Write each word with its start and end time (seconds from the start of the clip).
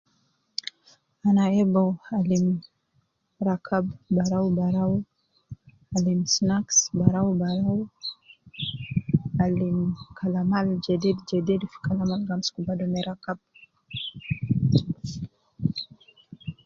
Ana 1.27 1.43
hebu 1.55 1.83
alim 2.17 2.45
rakab 3.47 3.85
baraubarau, 4.15 4.93
alim 5.97 6.19
snacks 6.35 6.77
baraubarau, 6.99 7.79
alim 9.43 9.77
kalama 10.17 10.57
al 10.63 10.69
jedidijedidi 10.85 11.65
fi 11.71 11.77
kalama 11.87 12.13
ab 12.15 12.21
gi 12.25 12.31
amsuku 12.35 12.59
badu 12.67 12.85
me 12.93 12.99
rakab. 13.07 13.37